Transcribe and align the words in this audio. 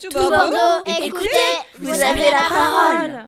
Tout 0.00 0.08
Bordeaux, 0.14 0.56
écoutez, 1.04 1.28
vous 1.78 1.90
avez 1.90 2.30
la 2.30 2.48
parole. 2.48 3.26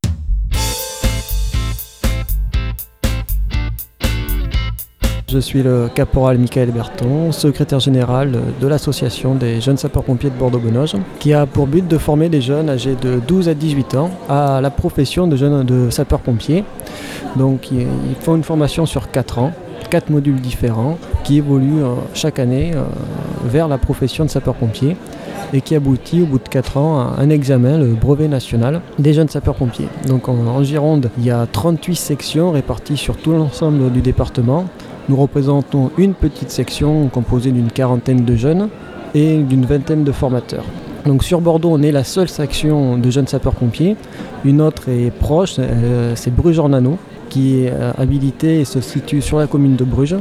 Je 5.30 5.38
suis 5.38 5.62
le 5.62 5.90
caporal 5.94 6.38
Michael 6.38 6.70
Berton, 6.70 7.30
secrétaire 7.30 7.78
général 7.78 8.32
de 8.58 8.66
l'association 8.66 9.34
des 9.34 9.60
jeunes 9.60 9.76
sapeurs-pompiers 9.76 10.30
de 10.30 10.36
Bordeaux-Benoge, 10.36 10.96
qui 11.18 11.34
a 11.34 11.44
pour 11.44 11.66
but 11.66 11.86
de 11.86 11.98
former 11.98 12.30
des 12.30 12.40
jeunes 12.40 12.70
âgés 12.70 12.94
de 12.94 13.20
12 13.20 13.50
à 13.50 13.54
18 13.54 13.94
ans 13.96 14.10
à 14.30 14.62
la 14.62 14.70
profession 14.70 15.26
de 15.26 15.36
jeunes 15.36 15.64
de 15.64 15.90
sapeurs-pompiers. 15.90 16.64
Donc 17.36 17.70
ils 17.70 17.86
font 18.20 18.36
une 18.36 18.44
formation 18.44 18.86
sur 18.86 19.10
4 19.10 19.38
ans, 19.40 19.52
4 19.90 20.08
modules 20.08 20.40
différents 20.40 20.96
qui 21.22 21.36
évoluent 21.36 21.84
euh, 21.84 21.96
chaque 22.14 22.38
année 22.38 22.72
euh, 22.74 22.84
vers 23.44 23.68
la 23.68 23.76
profession 23.76 24.24
de 24.24 24.30
sapeur-pompier 24.30 24.96
et 25.52 25.60
qui 25.60 25.74
aboutit 25.74 26.22
au 26.22 26.26
bout 26.26 26.38
de 26.38 26.48
4 26.48 26.76
ans 26.76 27.00
à 27.00 27.14
un 27.18 27.30
examen, 27.30 27.78
le 27.78 27.88
brevet 27.88 28.28
national 28.28 28.80
des 28.98 29.12
jeunes 29.12 29.28
sapeurs-pompiers. 29.28 29.88
Donc 30.06 30.28
en, 30.28 30.62
Gironde, 30.62 31.10
il 31.18 31.24
y 31.24 31.30
a 31.30 31.46
38 31.46 31.96
sections 31.96 32.50
réparties 32.50 32.96
sur 32.96 33.16
tout 33.16 33.32
l'ensemble 33.32 33.90
du 33.90 34.00
département. 34.00 34.66
Nous 35.08 35.16
représentons 35.16 35.90
une 35.98 36.14
petite 36.14 36.50
section 36.50 37.08
composée 37.08 37.50
d'une 37.50 37.70
quarantaine 37.70 38.24
de 38.24 38.36
jeunes 38.36 38.68
et 39.14 39.38
d'une 39.38 39.66
vingtaine 39.66 40.04
de 40.04 40.12
formateurs. 40.12 40.64
Donc 41.04 41.24
sur 41.24 41.40
Bordeaux, 41.40 41.70
on 41.72 41.82
est 41.82 41.90
la 41.90 42.04
seule 42.04 42.28
section 42.28 42.96
de 42.96 43.10
jeunes 43.10 43.26
sapeurs-pompiers. 43.26 43.96
Une 44.44 44.60
autre 44.60 44.88
est 44.88 45.10
proche, 45.10 45.56
euh, 45.58 46.12
c'est 46.14 46.32
Bruges-en-Nano, 46.34 46.96
qui 47.28 47.64
est 47.64 47.72
euh, 47.72 47.92
habilité 47.98 48.60
et 48.60 48.64
se 48.64 48.80
situe 48.80 49.20
sur 49.20 49.38
la 49.38 49.48
commune 49.48 49.74
de 49.74 49.84
Bruges. 49.84 50.16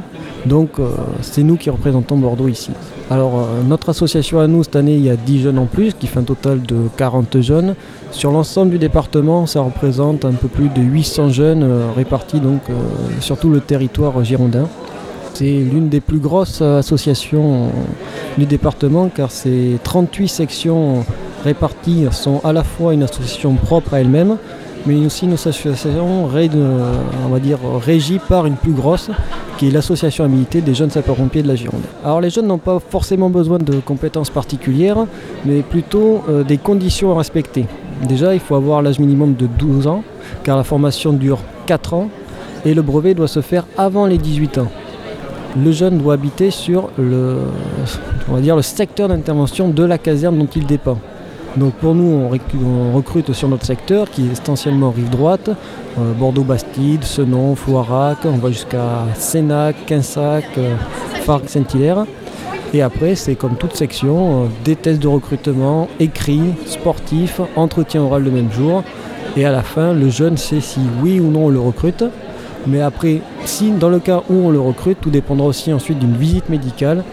Donc 0.46 0.80
euh, 0.80 0.90
c'est 1.22 1.44
nous 1.44 1.58
qui 1.58 1.70
représentons 1.70 2.18
Bordeaux 2.18 2.48
ici. 2.48 2.72
Alors 3.12 3.40
euh, 3.40 3.62
notre 3.68 3.90
association 3.90 4.40
à 4.40 4.48
nous, 4.48 4.64
cette 4.64 4.78
année, 4.78 4.96
il 4.96 5.04
y 5.04 5.10
a 5.10 5.18
10 5.18 5.42
jeunes 5.42 5.60
en 5.60 5.66
plus, 5.66 5.94
qui 5.94 6.08
fait 6.08 6.20
un 6.20 6.24
total 6.24 6.62
de 6.62 6.78
40 6.96 7.42
jeunes. 7.42 7.76
Sur 8.12 8.32
l'ensemble 8.32 8.72
du 8.72 8.80
département, 8.80 9.46
ça 9.46 9.60
représente 9.60 10.24
un 10.24 10.32
peu 10.32 10.48
plus 10.48 10.70
de 10.70 10.82
800 10.82 11.30
jeunes 11.30 11.64
euh, 11.64 11.92
répartis 11.94 12.40
donc, 12.40 12.62
euh, 12.70 12.74
sur 13.20 13.38
tout 13.38 13.50
le 13.50 13.60
territoire 13.60 14.24
girondin. 14.24 14.66
C'est 15.34 15.44
l'une 15.44 15.90
des 15.90 16.00
plus 16.00 16.20
grosses 16.20 16.62
associations 16.62 17.70
du 18.38 18.46
département 18.46 19.10
car 19.14 19.30
ces 19.32 19.78
38 19.84 20.28
sections 20.30 21.06
réparties 21.44 22.06
sont 22.12 22.40
à 22.44 22.54
la 22.54 22.64
fois 22.64 22.94
une 22.94 23.04
association 23.04 23.56
propre 23.56 23.94
à 23.94 24.02
elle-même, 24.02 24.38
mais 24.86 25.06
aussi 25.06 25.26
une 25.26 25.34
association 25.34 26.26
ré- 26.28 26.50
par 28.28 28.46
une 28.46 28.56
plus 28.56 28.72
grosse 28.72 29.10
qui 29.58 29.68
est 29.68 29.72
l'association 29.72 30.24
habilitée 30.26 30.62
des 30.62 30.74
jeunes 30.74 30.90
sapeurs-pompiers 30.90 31.44
de 31.44 31.48
la 31.48 31.56
Gironde. 31.56 31.82
Alors 32.04 32.22
les 32.22 32.30
jeunes 32.30 32.48
n'ont 32.48 32.58
pas 32.58 32.80
forcément 32.80 33.30
besoin 33.30 33.58
de 33.60 33.80
compétences 33.80 34.30
particulières, 34.30 35.06
mais 35.46 35.62
plutôt 35.62 36.24
euh, 36.30 36.44
des 36.44 36.58
conditions 36.58 37.12
à 37.14 37.18
respecter. 37.18 37.66
Déjà, 38.08 38.34
il 38.34 38.40
faut 38.40 38.56
avoir 38.56 38.82
l'âge 38.82 38.98
minimum 39.00 39.36
de 39.36 39.46
12 39.46 39.86
ans, 39.88 40.04
car 40.44 40.58
la 40.58 40.64
formation 40.64 41.14
dure 41.14 41.40
4 41.68 41.94
ans, 41.94 42.10
et 42.66 42.74
le 42.74 42.82
brevet 42.82 43.14
doit 43.14 43.28
se 43.28 43.42
faire 43.42 43.66
avant 43.78 44.06
les 44.08 44.18
18 44.18 44.58
ans. 44.58 44.72
Le 45.62 45.72
jeune 45.72 45.98
doit 45.98 46.14
habiter 46.16 46.50
sur 46.50 46.90
le, 46.98 47.38
on 48.30 48.34
va 48.36 48.40
dire, 48.42 48.56
le 48.56 48.62
secteur 48.62 49.10
d'intervention 49.10 49.68
de 49.70 49.84
la 49.84 49.98
caserne 49.98 50.38
dont 50.38 50.48
il 50.56 50.66
dépend. 50.66 50.98
Donc 51.58 51.74
pour 51.76 51.96
nous, 51.96 52.30
on, 52.64 52.96
recrute 52.96 53.34
sur 53.34 53.50
notre 53.50 53.66
secteur 53.66 54.10
qui 54.10 54.28
est 54.28 54.32
essentiellement 54.32 54.92
rive 54.92 55.10
droite, 55.10 55.50
euh, 56.00 56.14
Bordeaux-Bastide, 56.14 57.04
Senon, 57.04 57.56
Floirac, 57.56 58.20
on 58.24 58.38
va 58.38 58.50
jusqu'à 58.50 59.06
Sénac, 59.16 59.76
Quinsac, 59.86 60.46
euh, 60.58 60.76
Farc, 61.24 61.50
Saint-Hilaire. 61.50 62.06
Et 62.74 62.82
après, 62.82 63.16
c'est 63.16 63.36
comme 63.36 63.58
toute 63.58 63.76
section, 63.76 64.44
euh, 64.44 64.48
des 64.64 64.78
tests 64.78 65.02
de 65.02 65.10
recrutement, 65.10 65.90
écrits, 66.00 66.54
sportifs, 66.66 67.42
entretien 67.58 68.02
oral 68.02 68.24
le 68.24 68.32
même 68.32 68.52
jour. 68.52 68.84
Et 69.36 69.46
à 69.46 69.52
la 69.52 69.62
fin, 69.62 69.94
le 69.94 70.10
jeune 70.10 70.38
sait 70.38 70.62
si 70.62 70.80
oui 71.04 71.20
ou 71.20 71.32
non 71.32 71.48
on 71.48 71.50
le 71.50 71.60
recrute. 71.60 72.06
Mais 72.66 72.82
après, 72.82 73.22
si 73.44 73.72
dans 73.72 73.90
le 73.90 74.00
cas 74.00 74.22
où 74.30 74.36
on 74.36 74.52
le 74.52 74.60
recrute, 74.60 75.02
tout 75.02 75.10
dépendra 75.10 75.48
aussi 75.48 75.74
ensuite 75.74 76.00
d'une 76.00 76.16
visite 76.16 76.48
médicale 76.48 77.04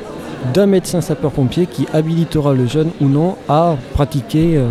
d'un 0.55 0.67
médecin 0.67 1.01
sapeur-pompier 1.01 1.67
qui 1.67 1.87
habilitera 1.93 2.55
le 2.55 2.67
jeune 2.67 2.91
ou 3.01 3.09
non 3.09 3.37
à 3.49 3.77
pratiquer 3.95 4.57
euh, 4.57 4.69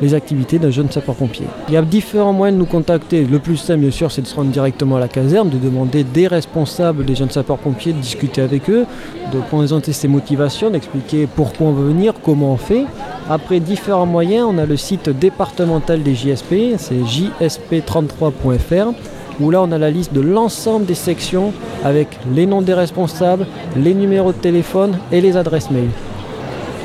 les 0.00 0.14
activités 0.14 0.58
d'un 0.58 0.70
jeune 0.70 0.90
sapeur-pompier. 0.90 1.46
Il 1.68 1.74
y 1.74 1.76
a 1.76 1.82
différents 1.82 2.32
moyens 2.32 2.56
de 2.56 2.64
nous 2.64 2.70
contacter. 2.70 3.24
Le 3.24 3.38
plus 3.38 3.56
simple, 3.56 3.80
bien 3.80 3.90
sûr, 3.90 4.10
c'est 4.10 4.22
de 4.22 4.26
se 4.26 4.34
rendre 4.34 4.50
directement 4.50 4.96
à 4.96 5.00
la 5.00 5.08
caserne, 5.08 5.48
de 5.48 5.58
demander 5.58 6.04
des 6.04 6.26
responsables 6.26 7.04
des 7.04 7.14
jeunes 7.14 7.30
sapeurs-pompiers, 7.30 7.92
de 7.92 7.98
discuter 7.98 8.40
avec 8.40 8.70
eux, 8.70 8.86
de 9.32 9.38
présenter 9.40 9.92
ses 9.92 10.08
motivations, 10.08 10.70
d'expliquer 10.70 11.26
pourquoi 11.26 11.68
on 11.68 11.72
veut 11.72 11.88
venir, 11.88 12.14
comment 12.22 12.52
on 12.52 12.56
fait. 12.56 12.84
Après 13.28 13.60
différents 13.60 14.06
moyens, 14.06 14.46
on 14.50 14.58
a 14.58 14.66
le 14.66 14.76
site 14.76 15.10
départemental 15.10 16.02
des 16.02 16.14
JSP, 16.14 16.76
c'est 16.78 17.02
jsp33.fr 17.02 18.94
où 19.40 19.50
là 19.50 19.62
on 19.62 19.72
a 19.72 19.78
la 19.78 19.90
liste 19.90 20.12
de 20.12 20.20
l'ensemble 20.20 20.86
des 20.86 20.94
sections 20.94 21.52
avec 21.84 22.08
les 22.34 22.46
noms 22.46 22.62
des 22.62 22.74
responsables, 22.74 23.46
les 23.76 23.94
numéros 23.94 24.32
de 24.32 24.38
téléphone 24.38 24.98
et 25.12 25.20
les 25.20 25.36
adresses 25.36 25.70
mail. 25.70 25.90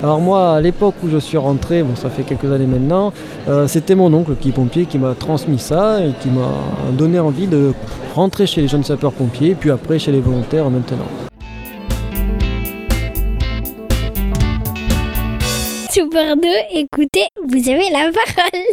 Alors 0.03 0.19
moi, 0.19 0.55
à 0.55 0.59
l'époque 0.59 0.95
où 1.01 1.09
je 1.09 1.17
suis 1.17 1.37
rentré, 1.37 1.81
bon 1.81 1.95
ça 1.95 2.09
fait 2.09 2.23
quelques 2.23 2.51
années 2.51 2.65
maintenant, 2.65 3.13
euh, 3.47 3.67
c'était 3.67 3.95
mon 3.95 4.13
oncle 4.13 4.35
qui 4.35 4.49
est 4.49 4.51
pompier 4.51 4.85
qui 4.85 4.97
m'a 4.97 5.15
transmis 5.15 5.59
ça 5.59 6.01
et 6.01 6.11
qui 6.21 6.27
m'a 6.27 6.51
donné 6.91 7.19
envie 7.19 7.47
de 7.47 7.73
rentrer 8.13 8.45
chez 8.45 8.61
les 8.61 8.67
jeunes 8.67 8.83
sapeurs-pompiers, 8.83 9.55
puis 9.57 9.71
après 9.71 9.99
chez 9.99 10.11
les 10.11 10.19
volontaires 10.19 10.69
maintenant. 10.69 11.07
Tout 15.95 16.09
Bordeaux, 16.09 16.47
écoutez, 16.73 17.27
vous 17.47 17.69
avez 17.69 17.89
la 17.91 18.11
parole. 18.11 18.63